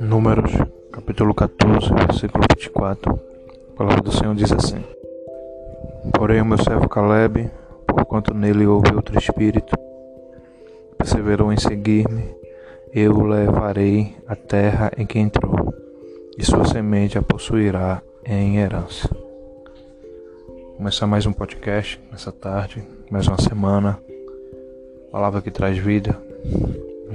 Números, 0.00 0.52
capítulo 0.92 1.34
14, 1.34 1.92
versículo 1.92 2.44
24. 2.48 3.20
A 3.72 3.76
palavra 3.76 4.00
do 4.00 4.12
Senhor 4.12 4.32
diz 4.32 4.52
assim: 4.52 4.84
Porém, 6.12 6.40
o 6.40 6.44
meu 6.44 6.56
servo 6.56 6.88
Caleb, 6.88 7.50
porquanto 7.84 8.32
nele 8.32 8.64
houve 8.64 8.94
outro 8.94 9.18
espírito, 9.18 9.76
perseverou 10.96 11.52
em 11.52 11.56
seguir-me, 11.56 12.32
eu 12.94 13.12
o 13.12 13.26
levarei 13.26 14.16
à 14.28 14.36
terra 14.36 14.92
em 14.96 15.04
que 15.04 15.18
entrou, 15.18 15.74
e 16.38 16.44
sua 16.44 16.64
semente 16.64 17.18
a 17.18 17.22
possuirá 17.22 18.00
em 18.24 18.58
herança. 18.58 19.10
Começar 20.76 21.08
mais 21.08 21.26
um 21.26 21.32
podcast 21.32 22.00
nessa 22.12 22.30
tarde, 22.30 22.86
mais 23.10 23.26
uma 23.26 23.40
semana. 23.40 23.98
Palavra 25.10 25.42
que 25.42 25.50
traz 25.50 25.76
vida, 25.76 26.16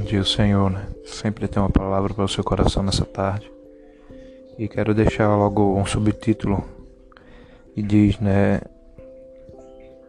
dia 0.04 0.20
o 0.20 0.26
Senhor, 0.26 0.70
né? 0.70 0.93
Sempre 1.06 1.48
tem 1.48 1.62
uma 1.62 1.70
palavra 1.70 2.14
para 2.14 2.24
o 2.24 2.30
seu 2.30 2.44
coração 2.44 2.82
nessa 2.82 3.06
tarde. 3.06 3.52
E 4.58 4.68
quero 4.68 4.94
deixar 4.94 5.36
logo 5.36 5.76
um 5.76 5.86
subtítulo 5.86 6.64
e 7.76 7.82
diz, 7.82 8.20
né? 8.20 8.62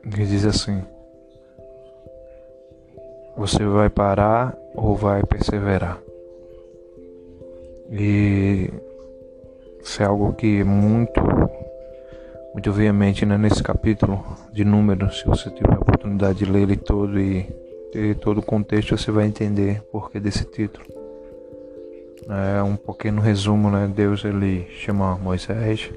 Que 0.03 0.25
diz 0.25 0.45
assim: 0.45 0.83
Você 3.37 3.65
vai 3.65 3.89
parar 3.89 4.57
ou 4.75 4.95
vai 4.95 5.23
perseverar? 5.25 5.99
E 7.91 8.71
isso 9.83 10.03
é 10.03 10.07
algo 10.07 10.33
que 10.35 10.61
é 10.61 10.65
muito, 10.65 11.21
muito 12.53 12.73
veemente 12.73 13.27
né, 13.27 13.37
nesse 13.37 13.63
capítulo 13.63 14.25
de 14.53 14.65
números. 14.65 15.21
Se 15.21 15.27
você 15.27 15.51
tiver 15.51 15.75
a 15.75 15.81
oportunidade 15.81 16.39
de 16.39 16.45
ler 16.47 16.63
ele 16.63 16.77
todo 16.77 17.19
e 17.19 17.64
ter 17.95 18.17
todo 18.17 18.39
o 18.39 18.43
contexto, 18.43 18.99
você 18.99 19.13
vai 19.13 19.25
entender 19.25 19.81
por 19.93 20.11
que 20.11 20.19
desse 20.19 20.45
título. 20.45 20.85
É 22.29 22.61
um 22.61 22.75
pequeno 22.75 23.21
resumo, 23.21 23.71
né? 23.71 23.91
Deus 23.95 24.25
ele 24.25 24.67
chama 24.71 25.17
Moisés 25.17 25.93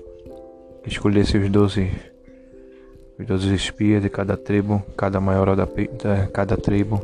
escolhesse 0.86 1.38
os 1.38 1.50
doze 1.50 1.92
os 3.20 3.26
doze 3.26 3.54
espias 3.54 4.02
de 4.02 4.10
cada 4.10 4.38
tribo, 4.38 4.82
cada 4.96 5.20
maior 5.20 5.56
da, 5.56 5.66
de 5.66 6.28
cada 6.32 6.56
tribo, 6.56 7.02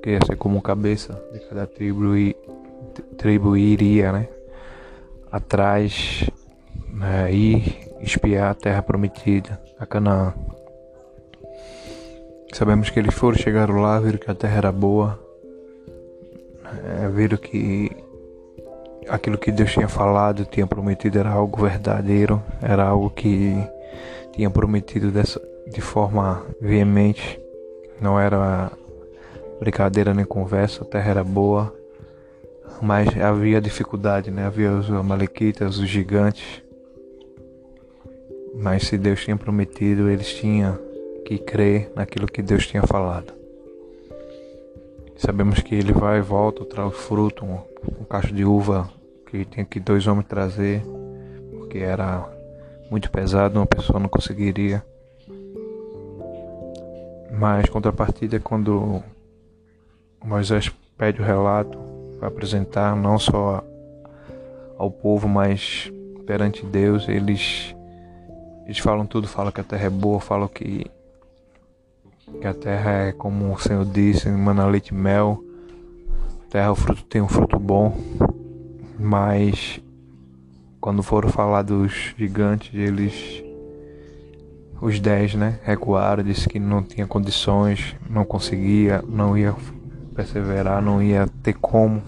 que 0.00 0.10
ia 0.10 0.20
ser 0.24 0.36
como 0.36 0.62
cabeça 0.62 1.20
de 1.32 1.40
cada 1.40 1.66
tribo 1.66 2.16
e 2.16 2.36
tribo 3.18 3.56
iria, 3.56 4.12
né? 4.12 4.28
Atrás 5.32 6.30
né, 6.92 7.32
e 7.34 7.88
espiar 8.00 8.52
a 8.52 8.54
terra 8.54 8.82
prometida, 8.82 9.60
a 9.80 9.84
Canaã. 9.84 10.32
Sabemos 12.52 12.90
que 12.90 12.98
eles 12.98 13.14
foram, 13.14 13.38
chegaram 13.38 13.80
lá, 13.80 13.98
viram 13.98 14.18
que 14.18 14.30
a 14.30 14.34
terra 14.34 14.58
era 14.58 14.72
boa, 14.72 15.18
é, 16.84 17.08
viram 17.08 17.38
que 17.38 17.90
aquilo 19.08 19.38
que 19.38 19.50
Deus 19.50 19.72
tinha 19.72 19.88
falado, 19.88 20.44
tinha 20.44 20.66
prometido 20.66 21.18
era 21.18 21.30
algo 21.30 21.62
verdadeiro, 21.62 22.42
era 22.60 22.84
algo 22.84 23.08
que 23.08 23.56
tinha 24.32 24.50
prometido 24.50 25.10
dessa, 25.10 25.40
de 25.66 25.80
forma 25.80 26.42
veemente, 26.60 27.40
não 27.98 28.20
era 28.20 28.70
brincadeira 29.58 30.12
nem 30.12 30.26
conversa, 30.26 30.82
a 30.82 30.86
terra 30.86 31.10
era 31.10 31.24
boa, 31.24 31.74
mas 32.82 33.08
havia 33.18 33.62
dificuldade, 33.62 34.30
né? 34.30 34.44
Havia 34.44 34.72
os 34.72 34.90
amalequitas, 34.90 35.78
os 35.78 35.88
gigantes. 35.88 36.62
Mas 38.54 38.82
se 38.88 38.98
Deus 38.98 39.24
tinha 39.24 39.36
prometido, 39.36 40.10
eles 40.10 40.34
tinham 40.34 40.91
que 41.32 41.38
crê 41.38 41.88
naquilo 41.94 42.26
que 42.26 42.42
Deus 42.42 42.66
tinha 42.66 42.82
falado. 42.82 43.32
Sabemos 45.16 45.60
que 45.60 45.74
ele 45.74 45.92
vai 45.92 46.18
e 46.18 46.22
volta, 46.22 46.64
traz 46.64 46.94
fruto, 46.94 47.44
um, 47.44 47.58
um 48.00 48.04
cacho 48.04 48.34
de 48.34 48.44
uva 48.44 48.90
que 49.26 49.44
tem 49.44 49.64
que 49.64 49.80
dois 49.80 50.06
homens 50.06 50.26
trazer, 50.26 50.82
porque 51.50 51.78
era 51.78 52.28
muito 52.90 53.10
pesado, 53.10 53.58
uma 53.58 53.66
pessoa 53.66 53.98
não 53.98 54.08
conseguiria. 54.08 54.84
Mas 57.32 57.68
contrapartida 57.70 58.36
é 58.36 58.40
quando 58.40 59.02
Moisés 60.22 60.70
pede 60.98 61.22
o 61.22 61.24
relato 61.24 61.78
para 62.18 62.28
apresentar 62.28 62.94
não 62.94 63.18
só 63.18 63.64
ao 64.76 64.90
povo, 64.90 65.26
mas 65.28 65.90
perante 66.26 66.64
Deus, 66.66 67.08
eles 67.08 67.74
eles 68.66 68.78
falam 68.78 69.06
tudo, 69.06 69.26
falam 69.26 69.50
que 69.50 69.60
a 69.60 69.64
terra 69.64 69.86
é 69.86 69.90
boa, 69.90 70.20
falam 70.20 70.46
que 70.46 70.86
que 72.40 72.46
a 72.46 72.54
terra 72.54 72.90
é 73.08 73.12
como 73.12 73.52
o 73.52 73.58
Senhor 73.58 73.84
disse, 73.84 74.28
mana 74.28 74.66
leite 74.66 74.92
mel. 74.94 75.42
Terra 76.50 76.72
o 76.72 76.74
fruto 76.74 77.04
tem 77.04 77.22
um 77.22 77.28
fruto 77.28 77.58
bom, 77.58 77.96
mas 78.98 79.80
quando 80.80 81.02
foram 81.02 81.28
falar 81.28 81.62
dos 81.62 82.14
gigantes, 82.18 82.74
eles 82.74 83.42
os 84.80 84.98
dez, 84.98 85.34
né, 85.34 85.60
recuaram, 85.62 86.24
disse 86.24 86.48
que 86.48 86.58
não 86.58 86.82
tinha 86.82 87.06
condições, 87.06 87.94
não 88.10 88.24
conseguia, 88.24 89.00
não 89.06 89.38
ia 89.38 89.54
perseverar, 90.12 90.82
não 90.82 91.00
ia 91.00 91.28
ter 91.40 91.54
como 91.54 92.02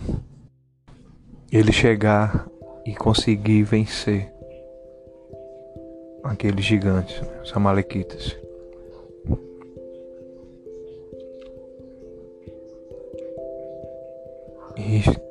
ele 1.53 1.73
chegar 1.73 2.49
e 2.85 2.93
conseguir 2.93 3.63
vencer 3.63 4.29
aqueles 6.25 6.65
gigantes, 6.65 7.23
os 7.45 7.57
amalequitas. 7.57 8.37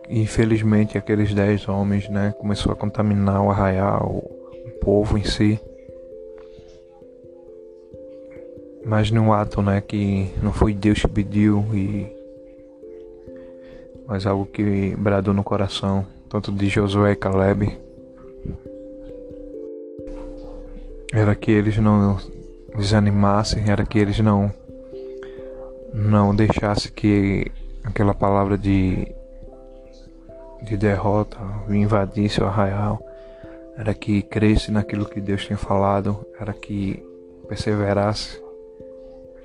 Infelizmente 0.10 0.98
aqueles 0.98 1.34
dez 1.34 1.68
homens, 1.68 2.10
né, 2.10 2.34
começou 2.38 2.72
a 2.72 2.76
contaminar 2.76 3.42
o 3.42 3.50
arraial, 3.50 4.24
o 4.66 4.70
povo 4.82 5.18
em 5.18 5.24
si. 5.24 5.60
Mas 8.86 9.10
num 9.12 9.32
ato, 9.32 9.62
né, 9.62 9.82
que 9.82 10.30
não 10.42 10.52
foi 10.52 10.74
Deus 10.74 11.02
que 11.02 11.08
pediu 11.08 11.66
e 11.74 12.12
mas 14.06 14.26
algo 14.28 14.46
que 14.46 14.94
bradou 14.98 15.34
no 15.34 15.44
coração, 15.44 16.06
tanto 16.30 16.52
de 16.52 16.68
Josué 16.68 17.14
e 17.14 17.16
Caleb, 17.16 17.78
era 21.14 21.34
que 21.36 21.52
eles 21.52 21.78
não 21.78 22.18
desanimassem, 22.76 23.70
era 23.70 23.86
que 23.86 23.98
eles 23.98 24.20
não 24.20 24.52
não 25.94 26.36
deixassem 26.36 26.92
que 26.92 27.52
aquela 27.84 28.14
palavra 28.16 28.58
de 28.58 29.08
de 30.64 30.78
derrota 30.78 31.38
invadisse 31.70 32.42
o 32.42 32.46
arraial, 32.46 33.06
era 33.78 33.94
que 33.94 34.22
cresce 34.22 34.72
naquilo 34.72 35.06
que 35.06 35.20
Deus 35.20 35.46
tinha 35.46 35.58
falado, 35.58 36.26
era 36.40 36.54
que 36.54 37.04
perseverasse, 37.48 38.42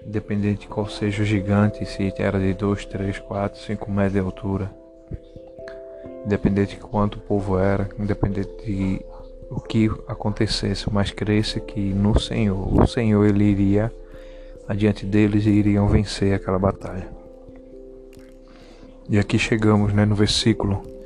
independente 0.07 0.63
de 0.63 0.69
qual 0.69 0.89
seja 0.89 1.23
o 1.23 1.27
gigante, 1.27 1.85
se 1.85 2.13
era 2.17 2.39
de 2.39 2.55
2, 2.55 2.85
3, 2.87 3.19
4, 3.19 3.61
5 3.61 3.91
metros 3.91 4.13
de 4.13 4.19
altura, 4.21 4.71
independente 6.25 6.77
de 6.77 6.81
quanto 6.83 7.17
o 7.17 7.21
povo 7.21 7.59
era, 7.59 7.89
independente 7.99 8.65
de 8.65 9.05
o 9.51 9.61
que 9.61 9.91
acontecesse, 10.07 10.93
mas 10.93 11.11
cresce 11.11 11.61
que 11.61 11.81
no 11.81 12.19
Senhor, 12.21 12.81
o 12.81 12.87
Senhor 12.87 13.25
ele 13.27 13.45
iria 13.45 13.91
adiante 14.69 15.07
deles 15.07 15.47
e 15.47 15.51
iriam 15.51 15.89
vencer 15.89 16.35
aquela 16.35 16.59
batalha. 16.59 17.09
E 19.09 19.19
aqui 19.19 19.39
chegamos 19.39 19.95
né, 19.95 20.05
no 20.05 20.15
versículo 20.15 20.98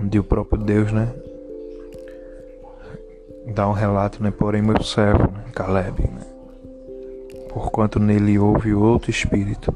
onde 0.00 0.18
o 0.18 0.24
próprio 0.24 0.62
Deus, 0.62 0.90
né, 0.90 1.12
dá 3.54 3.68
um 3.68 3.72
relato, 3.72 4.22
né, 4.22 4.30
porém 4.30 4.62
meu 4.62 4.82
servo, 4.82 5.24
né, 5.24 5.44
Caleb, 5.54 6.02
né, 6.02 6.26
porquanto 7.48 7.98
nele 7.98 8.38
houve 8.38 8.72
outro 8.72 9.10
espírito, 9.10 9.74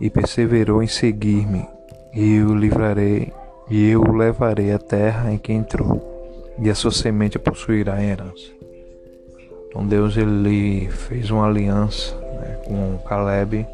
e 0.00 0.10
perseverou 0.10 0.82
em 0.82 0.88
seguir-me, 0.88 1.66
e 2.14 2.36
eu 2.36 2.48
o 2.48 2.54
livrarei, 2.54 3.32
e 3.70 3.90
eu 3.90 4.00
o 4.00 4.12
levarei 4.12 4.72
à 4.72 4.78
terra 4.78 5.32
em 5.32 5.38
que 5.38 5.52
entrou, 5.52 6.52
e 6.58 6.68
a 6.68 6.74
sua 6.74 6.90
semente 6.90 7.38
possuirá 7.38 8.02
em 8.02 8.08
herança. 8.08 8.50
Então 9.68 9.86
Deus 9.86 10.16
ele 10.16 10.88
fez 10.90 11.30
uma 11.30 11.46
aliança 11.46 12.14
né, 12.14 12.58
com 12.66 12.98
Caleb 13.08 13.66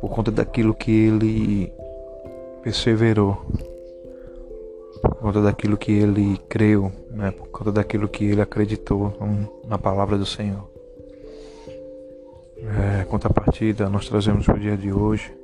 por 0.00 0.10
conta 0.10 0.30
daquilo 0.30 0.74
que 0.74 0.90
ele 0.90 1.72
perseverou 2.62 3.40
por 5.00 5.14
conta 5.14 5.40
daquilo 5.40 5.76
que 5.76 5.92
ele 5.92 6.38
creu, 6.48 6.92
né? 7.10 7.30
por 7.30 7.48
conta 7.48 7.72
daquilo 7.72 8.08
que 8.08 8.24
ele 8.24 8.40
acreditou 8.40 9.14
na 9.66 9.78
palavra 9.78 10.18
do 10.18 10.26
Senhor. 10.26 10.68
É, 13.00 13.04
contrapartida, 13.04 13.88
nós 13.88 14.08
trazemos 14.08 14.44
para 14.44 14.56
o 14.56 14.60
dia 14.60 14.76
de 14.76 14.92
hoje. 14.92 15.34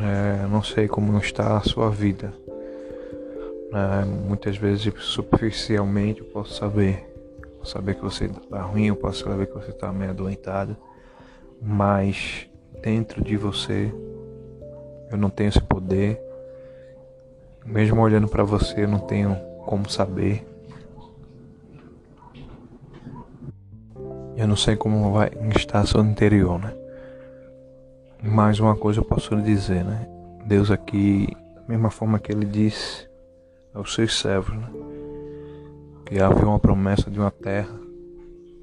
É, 0.00 0.46
não 0.48 0.62
sei 0.62 0.86
como 0.86 1.16
está 1.18 1.56
a 1.56 1.62
sua 1.62 1.90
vida. 1.90 2.32
É, 3.72 4.04
muitas 4.04 4.56
vezes, 4.56 4.92
superficialmente, 4.98 6.20
eu 6.20 6.26
posso 6.26 6.54
saber. 6.54 7.06
Posso 7.58 7.72
saber 7.72 7.94
que 7.94 8.02
você 8.02 8.26
está 8.26 8.62
ruim, 8.62 8.86
eu 8.86 8.96
posso 8.96 9.24
saber 9.24 9.46
que 9.46 9.54
você 9.54 9.70
está 9.70 9.90
meio 9.92 10.10
adoentado. 10.10 10.76
Mas 11.60 12.48
dentro 12.82 13.24
de 13.24 13.36
você, 13.36 13.92
eu 15.10 15.16
não 15.16 15.30
tenho 15.30 15.48
esse 15.48 15.60
poder 15.60 16.27
Mesmo 17.64 18.00
olhando 18.00 18.28
para 18.28 18.44
você, 18.44 18.84
eu 18.84 18.88
não 18.88 18.98
tenho 18.98 19.36
como 19.66 19.88
saber. 19.90 20.46
Eu 24.36 24.46
não 24.46 24.56
sei 24.56 24.76
como 24.76 25.12
vai 25.12 25.30
estar 25.56 25.86
seu 25.86 26.00
interior, 26.04 26.58
né? 26.58 26.72
Mas 28.22 28.58
uma 28.58 28.76
coisa 28.76 29.00
eu 29.00 29.04
posso 29.04 29.34
lhe 29.34 29.42
dizer, 29.42 29.84
né? 29.84 30.08
Deus 30.46 30.70
aqui, 30.70 31.28
da 31.54 31.62
mesma 31.68 31.90
forma 31.90 32.18
que 32.18 32.32
ele 32.32 32.46
disse 32.46 33.08
aos 33.74 33.94
seus 33.94 34.18
servos, 34.18 34.56
né? 34.56 34.68
Que 36.06 36.20
havia 36.20 36.46
uma 36.46 36.58
promessa 36.58 37.10
de 37.10 37.18
uma 37.18 37.30
terra, 37.30 37.78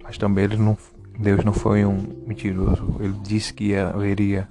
mas 0.03 0.17
também 0.17 0.45
ele 0.45 0.57
não, 0.57 0.77
Deus 1.19 1.43
não 1.43 1.53
foi 1.53 1.85
um 1.85 2.23
mentiroso. 2.25 2.95
Ele 2.99 3.13
disse 3.21 3.53
que 3.53 3.75
haveria 3.75 4.47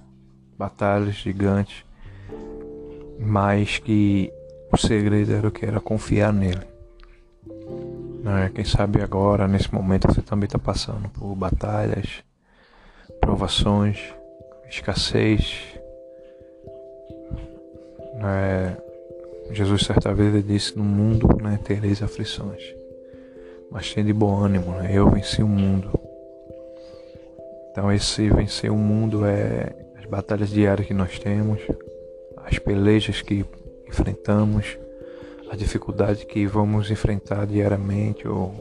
batalhas 0.56 1.14
gigantes, 1.17 1.85
mas 3.25 3.79
que 3.79 4.32
o 4.73 4.76
segredo 4.76 5.32
era 5.32 5.49
o 5.49 5.50
que 5.50 5.65
era 5.65 5.81
confiar 5.81 6.32
nele. 6.32 6.67
Né? 8.23 8.50
Quem 8.55 8.65
sabe 8.65 9.03
agora, 9.03 9.47
nesse 9.47 9.73
momento, 9.73 10.09
você 10.09 10.23
também 10.23 10.47
está 10.47 10.59
passando 10.59 11.09
por 11.11 11.35
batalhas, 11.35 12.23
provações, 13.21 13.99
escassez. 14.69 15.62
Né? 18.15 18.76
Jesus 19.50 19.82
certa 19.82 20.12
vez 20.15 20.47
disse, 20.47 20.76
no 20.76 20.85
mundo 20.85 21.29
né, 21.43 21.59
tereis 21.62 22.03
aflições, 22.03 22.62
mas 23.71 23.93
tem 23.93 24.05
de 24.05 24.12
bom 24.12 24.37
ânimo, 24.38 24.73
né? 24.73 24.91
eu 24.93 25.09
venci 25.11 25.43
o 25.43 25.49
mundo. 25.49 25.91
Então 27.71 27.93
esse 27.93 28.29
vencer 28.31 28.71
o 28.71 28.76
mundo 28.76 29.26
é 29.26 29.75
as 29.99 30.06
batalhas 30.06 30.49
diárias 30.49 30.87
que 30.87 30.94
nós 30.94 31.19
temos, 31.19 31.61
as 32.44 32.58
pelejas 32.58 33.23
que 33.23 33.44
enfrentamos, 33.88 34.79
a 35.50 35.56
dificuldade 35.56 36.26
que 36.26 36.46
vamos 36.46 36.91
enfrentar 36.91 37.46
diariamente 37.46 38.26
ou 38.26 38.52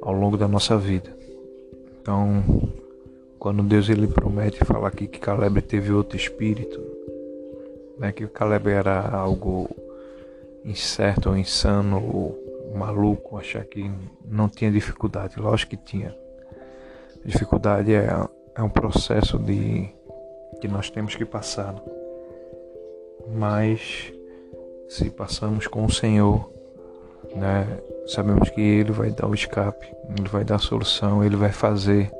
ao 0.00 0.12
longo 0.12 0.36
da 0.36 0.48
nossa 0.48 0.76
vida. 0.76 1.16
Então, 2.00 2.42
quando 3.38 3.62
Deus 3.62 3.88
ele 3.88 4.06
promete 4.06 4.58
falar 4.64 4.88
aqui 4.88 5.06
que 5.06 5.18
Caleb 5.18 5.60
teve 5.62 5.92
outro 5.92 6.16
espírito, 6.16 6.80
né, 7.98 8.12
que 8.12 8.26
Caleb 8.26 8.70
era 8.70 9.08
algo 9.10 9.68
incerto 10.64 11.30
ou 11.30 11.36
insano 11.36 11.96
ou 11.96 12.48
maluco, 12.74 13.38
achar 13.38 13.64
que 13.64 13.90
não 14.24 14.48
tinha 14.48 14.70
dificuldade, 14.70 15.40
lógico 15.40 15.70
que 15.70 15.76
tinha. 15.76 16.14
Dificuldade 17.24 17.94
é, 17.94 18.08
é 18.54 18.62
um 18.62 18.68
processo 18.68 19.38
de 19.38 19.88
que 20.60 20.68
nós 20.68 20.90
temos 20.90 21.14
que 21.14 21.24
passar. 21.24 21.74
Mas 23.34 24.12
se 24.88 25.10
passamos 25.10 25.66
com 25.66 25.84
o 25.84 25.92
Senhor, 25.92 26.50
né, 27.34 27.66
sabemos 28.06 28.48
que 28.50 28.60
Ele 28.60 28.92
vai 28.92 29.10
dar 29.10 29.26
o 29.26 29.34
escape, 29.34 29.86
Ele 30.18 30.28
vai 30.28 30.44
dar 30.44 30.56
a 30.56 30.60
solução, 30.60 31.24
Ele 31.24 31.36
vai 31.36 31.52
fazer 31.52 32.10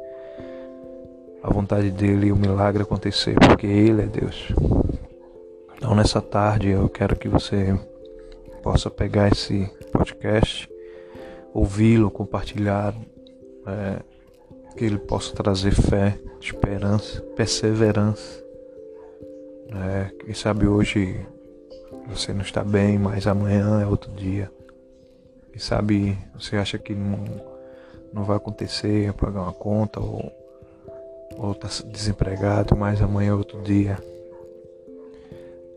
a 1.43 1.50
vontade 1.52 1.90
dele 1.90 2.26
e 2.26 2.32
o 2.32 2.37
milagre 2.37 2.82
acontecer, 2.82 3.34
porque 3.34 3.66
Ele 3.66 4.02
é 4.02 4.06
Deus. 4.06 4.52
Então, 5.76 5.94
nessa 5.94 6.20
tarde, 6.20 6.70
eu 6.70 6.88
quero 6.88 7.16
que 7.16 7.28
você 7.28 7.78
possa 8.62 8.90
pegar 8.90 9.28
esse 9.28 9.70
podcast, 9.93 10.69
ouvi-lo, 11.54 12.11
compartilhar, 12.11 12.94
é, 13.66 14.00
que 14.76 14.84
ele 14.84 14.99
possa 14.99 15.34
trazer 15.34 15.72
fé, 15.72 16.19
esperança, 16.40 17.20
perseverança. 17.37 18.44
É, 19.70 20.11
quem 20.25 20.35
sabe 20.35 20.67
hoje 20.67 21.26
você 22.06 22.32
não 22.32 22.43
está 22.43 22.65
bem, 22.65 22.99
mas 22.99 23.26
amanhã 23.26 23.82
é 23.82 23.87
outro 23.87 24.11
dia. 24.12 24.50
E 25.55 25.61
sabe, 25.61 26.17
você 26.35 26.56
acha 26.56 26.79
que 26.79 26.94
não, 26.94 27.25
não 28.12 28.25
vai 28.25 28.37
acontecer, 28.37 29.12
pagar 29.12 29.43
uma 29.43 29.53
conta 29.53 30.00
ou 30.00 30.32
ou 31.38 31.53
está 31.53 31.69
desempregado, 31.87 32.76
mas 32.76 33.00
amanhã 33.00 33.31
é 33.31 33.35
outro 33.35 33.62
dia. 33.62 33.97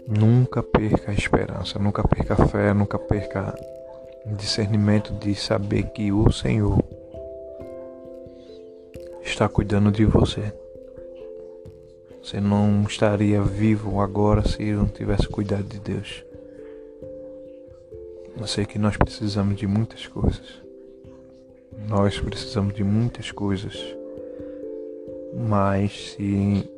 Nunca 0.07 0.63
perca 0.63 1.11
a 1.11 1.13
esperança, 1.13 1.77
nunca 1.77 2.05
perca 2.07 2.33
a 2.33 2.47
fé, 2.47 2.73
nunca 2.73 2.97
perca 2.97 3.55
o 4.25 4.35
discernimento 4.35 5.13
de 5.13 5.35
saber 5.35 5.83
que 5.91 6.11
o 6.11 6.31
Senhor 6.31 6.83
está 9.23 9.47
cuidando 9.47 9.91
de 9.91 10.03
você. 10.03 10.51
Você 12.23 12.39
não 12.39 12.83
estaria 12.83 13.41
vivo 13.41 13.99
agora 13.99 14.47
se 14.47 14.71
não 14.73 14.87
tivesse 14.87 15.27
cuidado 15.27 15.63
de 15.63 15.79
Deus. 15.79 16.23
Eu 18.37 18.47
sei 18.47 18.65
que 18.65 18.77
nós 18.77 18.95
precisamos 18.95 19.57
de 19.57 19.65
muitas 19.65 20.07
coisas. 20.07 20.61
Nós 21.87 22.19
precisamos 22.19 22.73
de 22.75 22.83
muitas 22.83 23.31
coisas. 23.31 23.75
Mas 25.33 26.11
se 26.11 26.69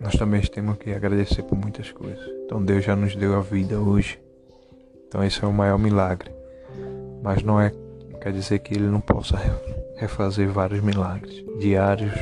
nós 0.00 0.14
também 0.14 0.40
temos 0.42 0.78
que 0.78 0.92
agradecer 0.92 1.42
por 1.42 1.58
muitas 1.58 1.90
coisas. 1.90 2.24
Então 2.44 2.64
Deus 2.64 2.84
já 2.84 2.94
nos 2.94 3.16
deu 3.16 3.34
a 3.34 3.40
vida 3.40 3.80
hoje. 3.80 4.18
Então 5.08 5.24
esse 5.24 5.42
é 5.42 5.46
o 5.46 5.52
maior 5.52 5.78
milagre. 5.78 6.30
Mas 7.22 7.42
não 7.42 7.60
é 7.60 7.72
quer 8.20 8.32
dizer 8.32 8.58
que 8.60 8.74
ele 8.74 8.86
não 8.86 9.00
possa 9.00 9.36
refazer 9.96 10.48
vários 10.48 10.80
milagres 10.80 11.44
diários 11.60 12.12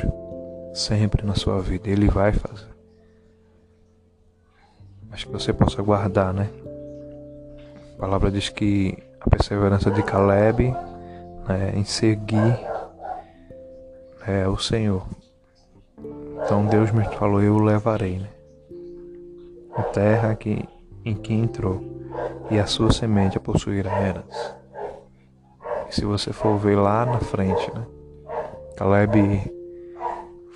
sempre 0.74 1.24
na 1.24 1.34
sua 1.34 1.60
vida. 1.60 1.88
Ele 1.88 2.08
vai 2.08 2.32
fazer. 2.32 2.74
Mas 5.08 5.22
que 5.22 5.30
você 5.30 5.52
possa 5.52 5.80
guardar, 5.80 6.34
né? 6.34 6.50
A 7.96 8.00
palavra 8.00 8.30
diz 8.30 8.48
que 8.48 8.98
a 9.20 9.30
perseverança 9.30 9.90
de 9.90 10.02
Caleb 10.02 10.74
né, 11.48 11.72
em 11.76 11.84
seguir 11.84 12.58
é, 14.26 14.48
o 14.48 14.58
Senhor. 14.58 15.06
Então 16.44 16.66
Deus 16.66 16.90
me 16.90 17.04
falou, 17.04 17.40
eu 17.40 17.54
o 17.54 17.62
levarei, 17.62 18.18
né? 18.18 18.28
A 19.76 19.82
terra 19.84 20.34
que, 20.34 20.68
em 21.04 21.14
que 21.14 21.32
entrou, 21.32 21.80
e 22.50 22.58
a 22.58 22.66
sua 22.66 22.92
semente 22.92 23.36
a 23.36 23.40
possuirá 23.40 23.92
eras. 23.92 24.54
E 25.88 25.94
se 25.94 26.04
você 26.04 26.32
for 26.32 26.58
ver 26.58 26.76
lá 26.76 27.06
na 27.06 27.20
frente, 27.20 27.72
né? 27.72 27.86
Caleb 28.76 29.52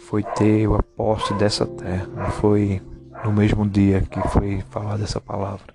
foi 0.09 0.23
ter 0.23 0.67
o 0.67 0.75
aposto 0.75 1.35
dessa 1.35 1.67
terra. 1.67 2.07
Não 2.07 2.31
foi 2.31 2.81
no 3.23 3.31
mesmo 3.31 3.69
dia 3.69 4.01
que 4.01 4.19
foi 4.29 4.63
falada 4.71 5.05
essa 5.05 5.21
palavra. 5.21 5.75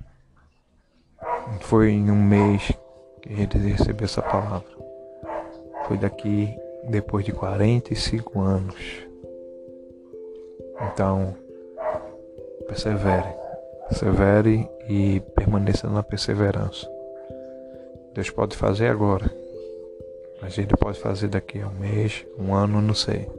Não 1.52 1.60
foi 1.60 1.92
em 1.92 2.10
um 2.10 2.16
mês 2.16 2.72
que 3.22 3.32
ele 3.32 3.70
recebeu 3.74 4.06
essa 4.06 4.24
palavra. 4.24 4.68
Foi 5.88 6.00
daqui 6.00 6.50
depois 6.90 7.24
de 7.24 7.32
45 7.32 8.40
anos. 8.40 8.75
Então, 10.82 11.36
persevere. 12.68 13.36
Persevere 13.88 14.68
e 14.90 15.20
permaneça 15.36 15.88
na 15.88 16.02
perseverança. 16.02 16.90
Deus 18.16 18.32
pode 18.32 18.58
fazer 18.58 18.88
agora. 18.88 19.32
Mas 20.42 20.58
Ele 20.58 20.75
pode 20.75 21.00
fazer 21.00 21.28
daqui 21.28 21.62
a 21.62 21.68
um 21.68 21.74
mês, 21.74 22.25
um 22.40 22.56
ano, 22.56 22.82
não 22.82 22.96
sei. 22.96 23.30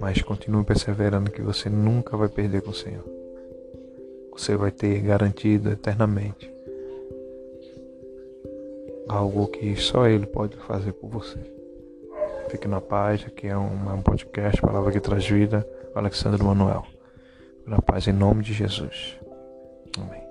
Mas 0.00 0.20
continue 0.22 0.64
perseverando 0.64 1.30
que 1.30 1.42
você 1.42 1.68
nunca 1.68 2.16
vai 2.16 2.28
perder 2.28 2.62
com 2.62 2.70
o 2.70 2.74
Senhor. 2.74 3.04
Você 4.32 4.56
vai 4.56 4.70
ter 4.70 5.00
garantido 5.00 5.70
eternamente 5.70 6.52
algo 9.08 9.46
que 9.48 9.76
só 9.76 10.06
Ele 10.06 10.26
pode 10.26 10.56
fazer 10.56 10.92
por 10.92 11.08
você. 11.08 11.38
Fique 12.48 12.68
na 12.68 12.80
paz, 12.80 13.24
aqui 13.26 13.46
é 13.46 13.56
um, 13.56 13.94
um 13.94 14.02
podcast, 14.02 14.60
palavra 14.60 14.92
que 14.92 15.00
traz 15.00 15.26
vida, 15.26 15.66
Alexandre 15.94 16.42
Manuel. 16.42 16.84
Na 17.66 17.80
paz 17.80 18.06
em 18.06 18.12
nome 18.12 18.42
de 18.42 18.52
Jesus. 18.52 19.18
Amém. 19.98 20.23